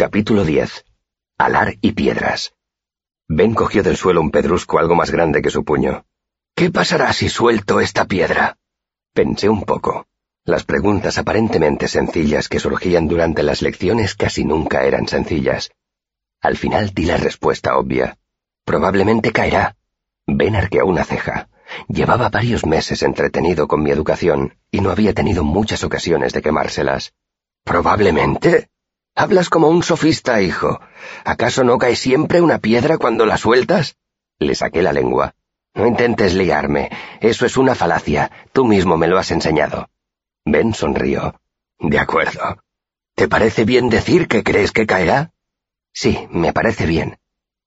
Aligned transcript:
Capítulo 0.00 0.44
10. 0.44 0.84
Alar 1.38 1.74
y 1.80 1.90
piedras. 1.90 2.54
Ben 3.26 3.52
cogió 3.52 3.82
del 3.82 3.96
suelo 3.96 4.20
un 4.20 4.30
pedrusco 4.30 4.78
algo 4.78 4.94
más 4.94 5.10
grande 5.10 5.42
que 5.42 5.50
su 5.50 5.64
puño. 5.64 6.06
¿Qué 6.54 6.70
pasará 6.70 7.12
si 7.12 7.28
suelto 7.28 7.80
esta 7.80 8.04
piedra? 8.04 8.58
Pensé 9.12 9.48
un 9.48 9.64
poco. 9.64 10.06
Las 10.44 10.62
preguntas 10.62 11.18
aparentemente 11.18 11.88
sencillas 11.88 12.48
que 12.48 12.60
surgían 12.60 13.08
durante 13.08 13.42
las 13.42 13.60
lecciones 13.60 14.14
casi 14.14 14.44
nunca 14.44 14.84
eran 14.84 15.08
sencillas. 15.08 15.72
Al 16.40 16.56
final 16.56 16.94
di 16.94 17.04
la 17.04 17.16
respuesta 17.16 17.76
obvia. 17.76 18.18
Probablemente 18.64 19.32
caerá. 19.32 19.74
Ben 20.28 20.54
arqueó 20.54 20.86
una 20.86 21.02
ceja. 21.02 21.48
Llevaba 21.88 22.28
varios 22.28 22.64
meses 22.64 23.02
entretenido 23.02 23.66
con 23.66 23.82
mi 23.82 23.90
educación 23.90 24.58
y 24.70 24.80
no 24.80 24.92
había 24.92 25.12
tenido 25.12 25.42
muchas 25.42 25.82
ocasiones 25.82 26.32
de 26.34 26.42
quemárselas. 26.42 27.14
¿Probablemente? 27.64 28.68
Hablas 29.18 29.48
como 29.48 29.66
un 29.66 29.82
sofista, 29.82 30.40
hijo. 30.42 30.80
¿Acaso 31.24 31.64
no 31.64 31.76
cae 31.76 31.96
siempre 31.96 32.40
una 32.40 32.60
piedra 32.60 32.98
cuando 32.98 33.26
la 33.26 33.36
sueltas? 33.36 33.96
Le 34.38 34.54
saqué 34.54 34.80
la 34.80 34.92
lengua. 34.92 35.34
No 35.74 35.88
intentes 35.88 36.34
liarme. 36.34 36.88
Eso 37.20 37.44
es 37.44 37.56
una 37.56 37.74
falacia. 37.74 38.30
Tú 38.52 38.64
mismo 38.64 38.96
me 38.96 39.08
lo 39.08 39.18
has 39.18 39.32
enseñado. 39.32 39.90
Ben 40.44 40.72
sonrió. 40.72 41.34
De 41.80 41.98
acuerdo. 41.98 42.62
¿Te 43.16 43.26
parece 43.26 43.64
bien 43.64 43.88
decir 43.88 44.28
que 44.28 44.44
crees 44.44 44.70
que 44.70 44.86
caerá? 44.86 45.32
Sí, 45.92 46.28
me 46.30 46.52
parece 46.52 46.86
bien. 46.86 47.18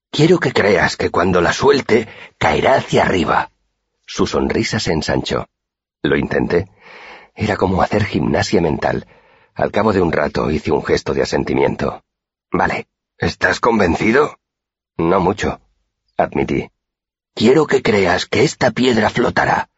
Quiero 0.09 0.39
que 0.39 0.53
creas 0.53 0.95
que 0.95 1.09
cuando 1.09 1.41
la 1.41 1.51
suelte, 1.51 2.07
caerá 2.37 2.75
hacia 2.75 3.03
arriba. 3.03 3.51
Su 4.07 4.25
sonrisa 4.25 4.79
se 4.79 4.93
ensanchó. 4.93 5.49
Lo 6.01 6.15
intenté. 6.15 6.69
Era 7.35 7.57
como 7.57 7.81
hacer 7.81 8.05
gimnasia 8.05 8.61
mental. 8.61 9.05
Al 9.55 9.71
cabo 9.71 9.93
de 9.93 10.01
un 10.01 10.11
rato 10.11 10.49
hice 10.49 10.71
un 10.71 10.83
gesto 10.83 11.13
de 11.13 11.21
asentimiento. 11.21 12.03
Vale. 12.51 12.87
¿Estás 13.17 13.59
convencido? 13.59 14.39
No 14.97 15.19
mucho, 15.19 15.61
admití. 16.17 16.71
Quiero 17.35 17.67
que 17.67 17.83
creas 17.83 18.25
que 18.25 18.43
esta 18.43 18.71
piedra 18.71 19.09
flotará. 19.09 19.69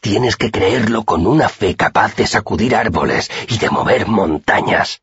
Tienes 0.00 0.36
que 0.36 0.50
creerlo 0.50 1.04
con 1.04 1.26
una 1.26 1.48
fe 1.48 1.76
capaz 1.76 2.14
de 2.16 2.26
sacudir 2.26 2.76
árboles 2.76 3.30
y 3.48 3.56
de 3.56 3.70
mover 3.70 4.06
montañas. 4.06 5.00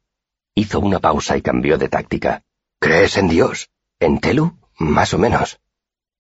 Hizo 0.54 0.80
una 0.80 1.00
pausa 1.00 1.38
y 1.38 1.42
cambió 1.42 1.78
de 1.80 1.90
táctica. 1.90 2.44
¿Crees 2.80 3.18
en 3.18 3.30
Dios? 3.30 3.72
¿En 4.00 4.20
Telu? 4.20 4.58
Más 4.78 5.14
o 5.14 5.18
menos. 5.18 5.60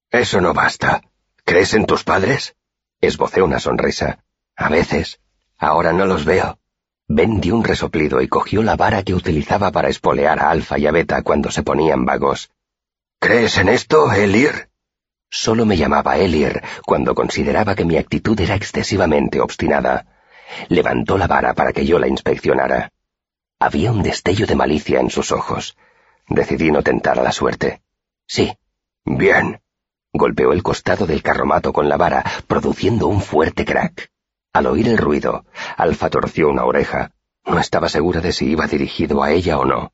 Eso 0.10 0.42
no 0.42 0.54
basta. 0.54 1.04
¿Crees 1.46 1.74
en 1.74 1.86
tus 1.86 2.04
padres? 2.04 2.56
Esbocé 3.02 3.42
una 3.42 3.60
sonrisa. 3.60 4.24
A 4.56 4.70
veces. 4.70 5.20
Ahora 5.58 5.94
no 5.94 6.06
los 6.06 6.26
veo. 6.26 6.58
Ben 7.14 7.42
dio 7.42 7.58
un 7.58 7.66
resoplido 7.66 8.22
y 8.22 8.30
cogió 8.30 8.64
la 8.64 8.78
vara 8.78 9.04
que 9.04 9.14
utilizaba 9.14 9.70
para 9.70 9.90
espolear 9.90 10.40
a 10.40 10.50
Alfa 10.50 10.80
y 10.80 10.88
a 10.88 10.92
Beta 10.92 11.22
cuando 11.24 11.52
se 11.52 11.62
ponían 11.62 12.06
vagos. 12.06 12.52
¿Crees 13.20 13.58
en 13.58 13.68
esto, 13.68 14.14
Elir? 14.14 14.70
Solo 15.30 15.66
me 15.66 15.76
llamaba 15.76 16.18
Elir 16.18 16.62
cuando 16.86 17.14
consideraba 17.14 17.76
que 17.76 17.84
mi 17.84 17.98
actitud 17.98 18.40
era 18.40 18.56
excesivamente 18.56 19.42
obstinada. 19.42 20.06
Levantó 20.70 21.18
la 21.18 21.28
vara 21.28 21.54
para 21.54 21.74
que 21.74 21.86
yo 21.86 22.00
la 22.00 22.08
inspeccionara. 22.08 22.94
Había 23.60 23.92
un 23.92 24.04
destello 24.04 24.48
de 24.48 24.56
malicia 24.56 25.02
en 25.02 25.10
sus 25.10 25.34
ojos. 25.34 25.76
Decidí 26.30 26.72
no 26.72 26.82
tentar 26.82 27.20
a 27.20 27.24
la 27.24 27.34
suerte. 27.34 27.82
Sí. 28.26 28.58
Bien. 29.04 29.60
Golpeó 30.14 30.54
el 30.54 30.64
costado 30.64 31.06
del 31.06 31.22
carromato 31.22 31.74
con 31.74 31.90
la 31.90 31.98
vara, 31.98 32.24
produciendo 32.48 33.08
un 33.08 33.20
fuerte 33.20 33.66
crack. 33.66 34.10
Al 34.54 34.66
oír 34.66 34.90
el 34.90 34.98
ruido, 34.98 35.46
Alfa 35.78 36.10
torció 36.10 36.50
una 36.50 36.66
oreja. 36.66 37.12
No 37.46 37.58
estaba 37.58 37.88
segura 37.88 38.20
de 38.20 38.34
si 38.34 38.48
iba 38.48 38.68
dirigido 38.68 39.24
a 39.24 39.32
ella 39.32 39.58
o 39.58 39.66
no. 39.66 39.94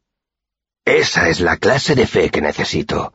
Esa 0.83 1.29
es 1.29 1.41
la 1.41 1.57
clase 1.57 1.93
de 1.95 2.07
fe 2.07 2.29
que 2.29 2.41
necesito. 2.41 3.13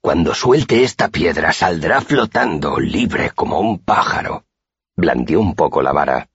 Cuando 0.00 0.34
suelte 0.34 0.82
esta 0.82 1.08
piedra 1.08 1.52
saldrá 1.52 2.00
flotando, 2.00 2.78
libre 2.78 3.30
como 3.30 3.60
un 3.60 3.78
pájaro. 3.78 4.44
Blandió 4.94 5.40
un 5.40 5.54
poco 5.54 5.80
la 5.80 5.92
vara. 5.92 6.28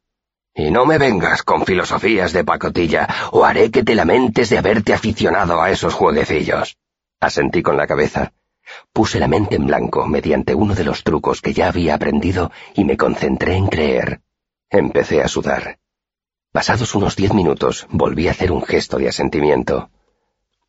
Y 0.55 0.71
no 0.71 0.87
me 0.87 0.97
vengas 0.97 1.43
con 1.43 1.65
filosofías 1.65 2.33
de 2.33 2.43
pacotilla, 2.43 3.07
o 3.31 3.45
haré 3.45 3.69
que 3.69 3.83
te 3.83 3.93
lamentes 3.93 4.49
de 4.49 4.57
haberte 4.57 4.93
aficionado 4.93 5.61
a 5.61 5.69
esos 5.69 5.93
jueguecillos. 5.93 6.77
Asentí 7.19 7.61
con 7.61 7.77
la 7.77 7.85
cabeza. 7.85 8.33
Puse 8.91 9.19
la 9.19 9.27
mente 9.27 9.55
en 9.55 9.67
blanco 9.67 10.07
mediante 10.07 10.55
uno 10.55 10.73
de 10.73 10.83
los 10.83 11.03
trucos 11.03 11.41
que 11.41 11.53
ya 11.53 11.67
había 11.67 11.93
aprendido 11.93 12.51
y 12.73 12.85
me 12.85 12.97
concentré 12.97 13.55
en 13.55 13.67
creer. 13.67 14.21
Empecé 14.69 15.21
a 15.21 15.29
sudar. 15.29 15.79
Pasados 16.51 16.93
unos 16.93 17.15
diez 17.15 17.33
minutos, 17.33 17.87
volví 17.89 18.27
a 18.27 18.31
hacer 18.31 18.51
un 18.51 18.61
gesto 18.63 18.97
de 18.97 19.07
asentimiento. 19.07 19.89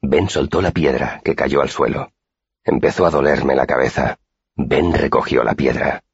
Ben 0.01 0.29
soltó 0.29 0.63
la 0.63 0.71
piedra, 0.71 1.21
que 1.25 1.35
cayó 1.35 1.63
al 1.63 1.71
suelo. 1.71 2.13
Empezó 2.63 3.07
a 3.07 3.11
dolerme 3.11 3.57
la 3.57 3.67
cabeza. 3.67 4.19
Ben 4.55 4.93
recogió 4.93 5.43
la 5.43 5.55
piedra. 5.55 6.05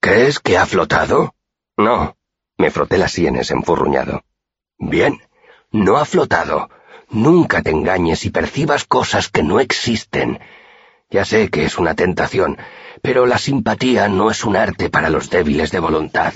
¿Crees 0.00 0.38
que 0.38 0.58
ha 0.58 0.66
flotado? 0.66 1.34
No. 1.78 2.16
Me 2.58 2.70
froté 2.70 2.98
las 2.98 3.12
sienes 3.12 3.50
enfurruñado. 3.50 4.22
Bien, 4.78 5.18
no 5.70 5.96
ha 5.96 6.04
flotado. 6.04 6.68
Nunca 7.08 7.62
te 7.62 7.70
engañes 7.70 8.26
y 8.26 8.30
percibas 8.30 8.84
cosas 8.84 9.30
que 9.30 9.42
no 9.42 9.60
existen. 9.60 10.40
Ya 11.08 11.24
sé 11.24 11.48
que 11.48 11.64
es 11.64 11.78
una 11.78 11.94
tentación, 11.94 12.58
pero 13.02 13.24
la 13.24 13.38
simpatía 13.38 14.08
no 14.08 14.30
es 14.30 14.44
un 14.44 14.56
arte 14.56 14.90
para 14.90 15.08
los 15.08 15.30
débiles 15.30 15.70
de 15.70 15.80
voluntad. 15.80 16.34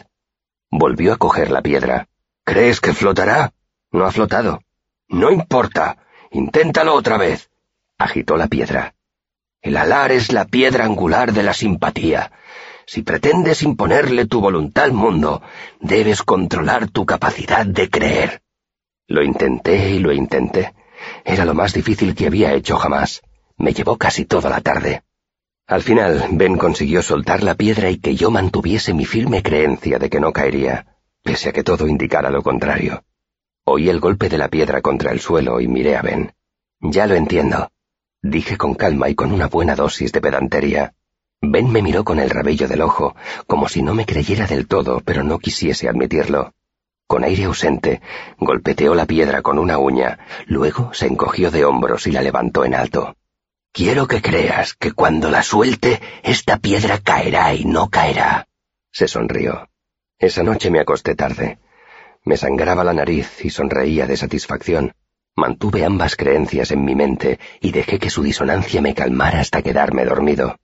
Volvió 0.76 1.12
a 1.12 1.18
coger 1.18 1.52
la 1.52 1.62
piedra. 1.62 2.08
¿Crees 2.42 2.80
que 2.80 2.94
flotará? 2.94 3.52
No 3.92 4.06
ha 4.06 4.10
flotado. 4.10 4.60
No 5.06 5.30
importa. 5.30 5.98
Inténtalo 6.32 6.94
otra 6.94 7.16
vez. 7.16 7.48
Agitó 7.96 8.36
la 8.36 8.48
piedra. 8.48 8.96
El 9.62 9.76
alar 9.76 10.10
es 10.10 10.32
la 10.32 10.46
piedra 10.46 10.84
angular 10.84 11.32
de 11.32 11.44
la 11.44 11.54
simpatía. 11.54 12.32
Si 12.86 13.02
pretendes 13.02 13.62
imponerle 13.62 14.26
tu 14.26 14.40
voluntad 14.40 14.86
al 14.86 14.92
mundo, 14.94 15.42
debes 15.78 16.24
controlar 16.24 16.90
tu 16.90 17.06
capacidad 17.06 17.64
de 17.64 17.88
creer. 17.88 18.42
Lo 19.06 19.22
intenté 19.22 19.90
y 19.90 20.00
lo 20.00 20.12
intenté. 20.12 20.74
Era 21.24 21.44
lo 21.44 21.54
más 21.54 21.72
difícil 21.72 22.16
que 22.16 22.26
había 22.26 22.52
hecho 22.52 22.78
jamás. 22.78 23.22
Me 23.56 23.74
llevó 23.74 23.96
casi 23.96 24.24
toda 24.24 24.50
la 24.50 24.60
tarde. 24.60 25.03
Al 25.66 25.82
final, 25.82 26.26
Ben 26.32 26.58
consiguió 26.58 27.00
soltar 27.00 27.42
la 27.42 27.54
piedra 27.54 27.90
y 27.90 27.98
que 27.98 28.14
yo 28.16 28.30
mantuviese 28.30 28.92
mi 28.92 29.06
firme 29.06 29.42
creencia 29.42 29.98
de 29.98 30.10
que 30.10 30.20
no 30.20 30.32
caería, 30.32 30.98
pese 31.22 31.48
a 31.48 31.52
que 31.52 31.64
todo 31.64 31.88
indicara 31.88 32.28
lo 32.30 32.42
contrario. 32.42 33.02
Oí 33.64 33.88
el 33.88 33.98
golpe 33.98 34.28
de 34.28 34.36
la 34.36 34.48
piedra 34.48 34.82
contra 34.82 35.10
el 35.10 35.20
suelo 35.20 35.60
y 35.60 35.68
miré 35.68 35.96
a 35.96 36.02
Ben. 36.02 36.34
Ya 36.80 37.06
lo 37.06 37.14
entiendo, 37.14 37.70
dije 38.20 38.58
con 38.58 38.74
calma 38.74 39.08
y 39.08 39.14
con 39.14 39.32
una 39.32 39.48
buena 39.48 39.74
dosis 39.74 40.12
de 40.12 40.20
pedantería. 40.20 40.94
Ben 41.40 41.70
me 41.72 41.80
miró 41.80 42.04
con 42.04 42.20
el 42.20 42.28
rabillo 42.28 42.68
del 42.68 42.82
ojo, 42.82 43.16
como 43.46 43.68
si 43.68 43.82
no 43.82 43.94
me 43.94 44.04
creyera 44.04 44.46
del 44.46 44.66
todo, 44.66 45.00
pero 45.00 45.24
no 45.24 45.38
quisiese 45.38 45.88
admitirlo. 45.88 46.52
Con 47.06 47.24
aire 47.24 47.44
ausente, 47.44 48.02
golpeteó 48.38 48.94
la 48.94 49.06
piedra 49.06 49.40
con 49.40 49.58
una 49.58 49.78
uña, 49.78 50.18
luego 50.46 50.92
se 50.92 51.06
encogió 51.06 51.50
de 51.50 51.64
hombros 51.64 52.06
y 52.06 52.12
la 52.12 52.20
levantó 52.20 52.66
en 52.66 52.74
alto. 52.74 53.16
Quiero 53.74 54.06
que 54.06 54.22
creas 54.22 54.74
que 54.74 54.92
cuando 54.92 55.32
la 55.32 55.42
suelte, 55.42 56.00
esta 56.22 56.58
piedra 56.58 57.00
caerá 57.00 57.52
y 57.54 57.64
no 57.64 57.90
caerá. 57.90 58.46
Se 58.92 59.08
sonrió. 59.08 59.68
Esa 60.16 60.44
noche 60.44 60.70
me 60.70 60.78
acosté 60.78 61.16
tarde. 61.16 61.58
Me 62.24 62.36
sangraba 62.36 62.84
la 62.84 62.92
nariz 62.92 63.44
y 63.44 63.50
sonreía 63.50 64.06
de 64.06 64.16
satisfacción. 64.16 64.92
Mantuve 65.34 65.84
ambas 65.84 66.14
creencias 66.14 66.70
en 66.70 66.84
mi 66.84 66.94
mente 66.94 67.40
y 67.60 67.72
dejé 67.72 67.98
que 67.98 68.10
su 68.10 68.22
disonancia 68.22 68.80
me 68.80 68.94
calmara 68.94 69.40
hasta 69.40 69.60
quedarme 69.60 70.04
dormido. 70.04 70.56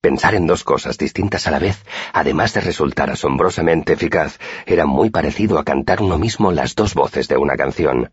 Pensar 0.00 0.36
en 0.36 0.46
dos 0.46 0.62
cosas 0.62 0.98
distintas 0.98 1.48
a 1.48 1.50
la 1.50 1.58
vez, 1.58 1.84
además 2.12 2.54
de 2.54 2.60
resultar 2.60 3.10
asombrosamente 3.10 3.94
eficaz, 3.94 4.38
era 4.66 4.86
muy 4.86 5.10
parecido 5.10 5.58
a 5.58 5.64
cantar 5.64 6.00
uno 6.00 6.16
mismo 6.16 6.52
las 6.52 6.76
dos 6.76 6.94
voces 6.94 7.26
de 7.26 7.38
una 7.38 7.56
canción. 7.56 8.12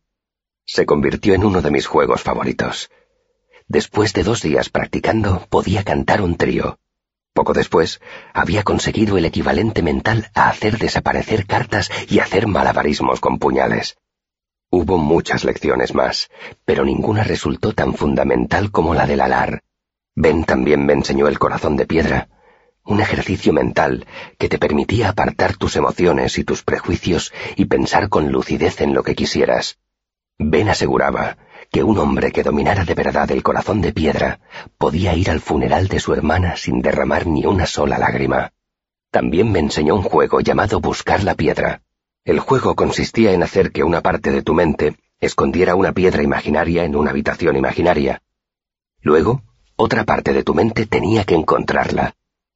Se 0.65 0.87
convirtió 0.87 1.35
en 1.35 1.45
uno 1.45 1.61
de 1.61 1.69
mis 1.69 1.85
juegos 1.85 2.23
favoritos. 2.23 2.89
Después 3.73 4.13
de 4.13 4.21
dos 4.21 4.43
días 4.43 4.69
practicando, 4.69 5.47
podía 5.49 5.83
cantar 5.83 6.21
un 6.21 6.37
trío. 6.37 6.77
Poco 7.33 7.53
después, 7.53 8.01
había 8.31 8.61
conseguido 8.61 9.17
el 9.17 9.25
equivalente 9.25 9.81
mental 9.81 10.29
a 10.35 10.49
hacer 10.49 10.77
desaparecer 10.77 11.47
cartas 11.47 11.89
y 12.07 12.19
hacer 12.19 12.45
malabarismos 12.45 13.19
con 13.19 13.39
puñales. 13.39 13.97
Hubo 14.69 14.99
muchas 14.99 15.43
lecciones 15.43 15.95
más, 15.95 16.29
pero 16.65 16.85
ninguna 16.85 17.23
resultó 17.23 17.73
tan 17.73 17.95
fundamental 17.95 18.69
como 18.69 18.93
la 18.93 19.07
del 19.07 19.21
alar. 19.21 19.63
Ben 20.13 20.43
también 20.43 20.85
me 20.85 20.93
enseñó 20.93 21.27
el 21.27 21.39
corazón 21.39 21.75
de 21.75 21.87
piedra, 21.87 22.29
un 22.85 23.01
ejercicio 23.01 23.53
mental 23.53 24.05
que 24.37 24.49
te 24.49 24.59
permitía 24.59 25.09
apartar 25.09 25.57
tus 25.57 25.75
emociones 25.77 26.37
y 26.37 26.43
tus 26.43 26.61
prejuicios 26.61 27.33
y 27.55 27.65
pensar 27.65 28.09
con 28.09 28.31
lucidez 28.31 28.81
en 28.81 28.93
lo 28.93 29.01
que 29.01 29.15
quisieras. 29.15 29.79
Ben 30.37 30.69
aseguraba 30.69 31.37
que 31.73 31.83
un 31.83 31.97
hombre 31.97 32.31
que 32.31 32.43
dominara 32.43 32.85
de 32.85 32.93
verdad 32.93 33.31
el 33.31 33.41
corazón 33.41 33.81
de 33.81 33.91
piedra 33.91 34.39
podía 34.77 35.15
ir 35.15 35.31
al 35.31 35.39
funeral 35.39 35.87
de 35.87 35.99
su 35.99 36.13
hermana 36.13 36.55
sin 36.55 36.83
derramar 36.83 37.25
ni 37.25 37.47
una 37.47 37.65
sola 37.65 37.97
lágrima. 37.97 38.51
También 39.09 39.51
me 39.51 39.57
enseñó 39.57 39.95
un 39.95 40.03
juego 40.03 40.39
llamado 40.39 40.79
Buscar 40.79 41.23
la 41.23 41.33
Piedra. 41.33 41.81
El 42.25 42.39
juego 42.39 42.75
consistía 42.75 43.31
en 43.33 43.41
hacer 43.41 43.71
que 43.71 43.83
una 43.83 44.01
parte 44.01 44.31
de 44.31 44.43
tu 44.43 44.53
mente 44.53 44.97
escondiera 45.19 45.73
una 45.73 45.93
piedra 45.93 46.21
imaginaria 46.21 46.83
en 46.83 46.95
una 46.95 47.09
habitación 47.09 47.57
imaginaria. 47.57 48.21
Luego, 49.01 49.41
otra 49.75 50.03
parte 50.03 50.31
de 50.31 50.43
tu 50.43 50.53
mente 50.53 50.85
tenía 50.85 51.23
que 51.23 51.33
encontrarla. 51.33 52.13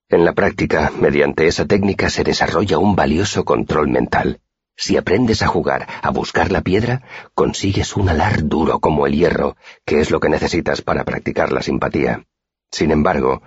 En 0.09 0.25
la 0.25 0.33
práctica, 0.33 0.91
mediante 1.01 1.47
esa 1.47 1.65
técnica 1.65 2.11
se 2.11 2.23
desarrolla 2.23 2.77
un 2.77 2.95
valioso 2.95 3.45
control 3.45 3.87
mental. 3.89 4.41
Si 4.79 4.95
aprendes 4.95 5.41
a 5.41 5.47
jugar, 5.47 5.87
a 6.03 6.11
buscar 6.11 6.51
la 6.51 6.61
piedra, 6.61 7.01
consigues 7.33 7.97
un 7.97 8.09
alar 8.09 8.47
duro 8.47 8.79
como 8.79 9.07
el 9.07 9.15
hierro, 9.15 9.57
que 9.83 9.99
es 9.99 10.11
lo 10.11 10.19
que 10.19 10.29
necesitas 10.29 10.83
para 10.83 11.03
practicar 11.03 11.51
la 11.51 11.63
simpatía. 11.63 12.23
Sin 12.71 12.91
embargo, 12.91 13.41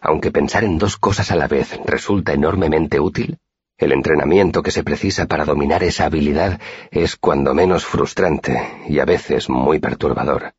aunque 0.00 0.30
pensar 0.30 0.62
en 0.62 0.78
dos 0.78 0.96
cosas 0.96 1.32
a 1.32 1.36
la 1.36 1.48
vez 1.48 1.76
resulta 1.84 2.34
enormemente 2.34 3.00
útil, 3.00 3.38
el 3.78 3.90
entrenamiento 3.90 4.62
que 4.62 4.70
se 4.70 4.84
precisa 4.84 5.26
para 5.26 5.44
dominar 5.44 5.82
esa 5.82 6.06
habilidad 6.06 6.60
es 6.92 7.16
cuando 7.16 7.52
menos 7.52 7.84
frustrante 7.84 8.84
y 8.88 9.00
a 9.00 9.04
veces 9.04 9.50
muy 9.50 9.80
perturbador. 9.80 10.54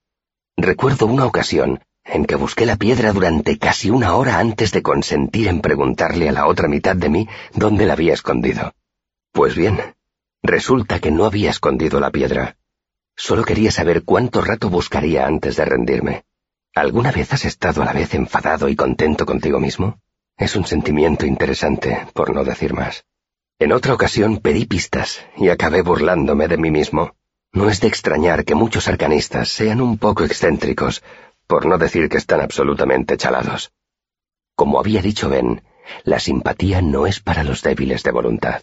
Recuerdo 0.58 1.06
una 1.06 1.26
ocasión 1.26 1.80
en 2.04 2.26
que 2.26 2.36
busqué 2.36 2.66
la 2.66 2.76
piedra 2.76 3.14
durante 3.14 3.58
casi 3.58 3.90
una 3.90 4.16
hora 4.16 4.40
antes 4.40 4.72
de 4.72 4.82
consentir 4.82 5.48
en 5.48 5.62
preguntarle 5.62 6.28
a 6.28 6.32
la 6.32 6.48
otra 6.48 6.68
mitad 6.68 6.96
de 6.98 7.10
mí 7.10 7.30
dónde 7.54 7.86
la 7.86 7.94
había 7.94 8.14
escondido. 8.14 8.74
Pues 9.32 9.56
bien, 9.56 9.80
Resulta 10.44 11.00
que 11.00 11.12
no 11.12 11.26
había 11.26 11.50
escondido 11.50 12.00
la 12.00 12.12
piedra. 12.12 12.58
Solo 13.16 13.44
quería 13.44 13.72
saber 13.72 14.04
cuánto 14.04 14.42
rato 14.42 14.70
buscaría 14.70 15.26
antes 15.26 15.56
de 15.56 15.66
rendirme. 15.66 16.24
¿Alguna 16.76 17.12
vez 17.12 17.34
has 17.34 17.46
estado 17.46 17.82
a 17.82 17.86
la 17.86 17.94
vez 17.94 18.14
enfadado 18.14 18.70
y 18.70 18.76
contento 18.76 19.26
contigo 19.26 19.60
mismo? 19.60 20.00
Es 20.38 20.56
un 20.56 20.66
sentimiento 20.66 21.26
interesante, 21.26 22.08
por 22.14 22.34
no 22.34 22.44
decir 22.44 22.74
más. 22.74 23.06
En 23.58 23.72
otra 23.72 23.96
ocasión 23.96 24.38
pedí 24.38 24.66
pistas 24.66 25.26
y 25.36 25.50
acabé 25.50 25.82
burlándome 25.82 26.48
de 26.48 26.58
mí 26.58 26.70
mismo. 26.70 27.16
No 27.52 27.70
es 27.70 27.82
de 27.82 27.88
extrañar 27.88 28.46
que 28.46 28.54
muchos 28.54 28.88
arcanistas 28.88 29.50
sean 29.50 29.82
un 29.82 29.98
poco 29.98 30.24
excéntricos, 30.24 31.02
por 31.48 31.66
no 31.66 31.80
decir 31.80 32.08
que 32.10 32.18
están 32.18 32.42
absolutamente 32.42 33.18
chalados. 33.18 33.72
Como 34.56 34.80
había 34.80 35.02
dicho 35.02 35.30
Ben, 35.30 35.64
la 36.04 36.20
simpatía 36.20 36.84
no 36.84 37.08
es 37.08 37.20
para 37.20 37.44
los 37.44 37.64
débiles 37.64 38.04
de 38.04 38.12
voluntad. 38.12 38.62